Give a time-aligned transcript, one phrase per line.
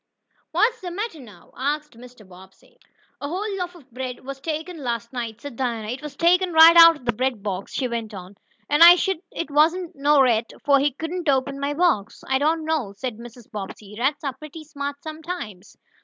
[0.49, 2.27] "What's the matter now?" asked Mr.
[2.27, 2.79] Bobbsey.
[3.21, 5.89] "A whole loaf of bread was tooken last night," said Dinah.
[5.89, 8.35] "It was tooken right out ob de bread box," she went on,
[8.67, 12.65] "and I'se shuah it wasn't no rat, fo' he couldn't open my box." "I don't
[12.65, 13.51] know," said Mrs.
[13.51, 13.95] Bobbsey.
[13.99, 15.77] "Rats are pretty smart sometimes."